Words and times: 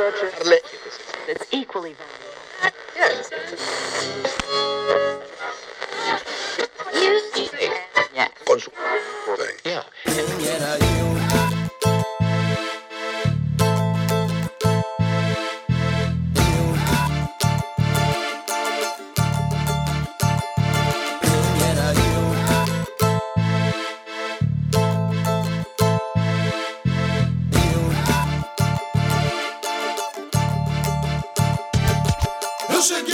It's 0.00 1.52
equally 1.52 1.94
valuable. 1.94 2.72
Yes. 2.94 4.34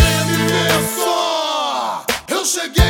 Prêmio 0.04 0.54
é 0.54 1.00
só. 1.00 2.04
Eu 2.28 2.44
cheguei. 2.44 2.83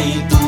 em 0.00 0.28
tudo. 0.28 0.39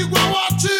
igwe 0.00 0.20
wachi 0.34 0.76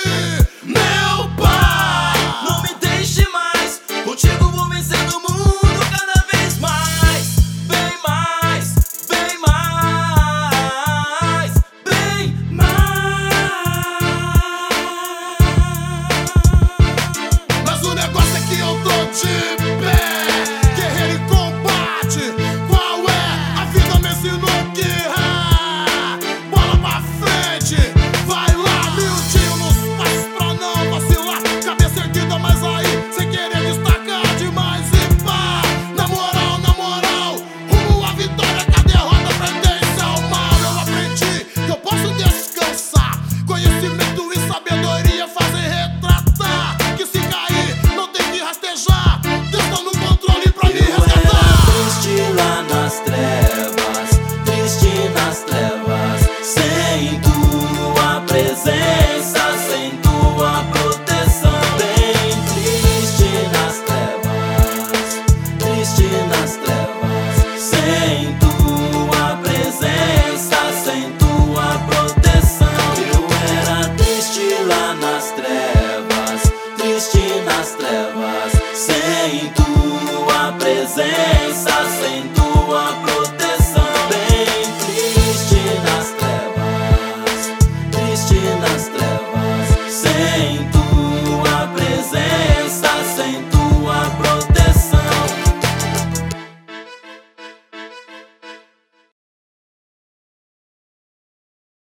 sem 80.97 81.66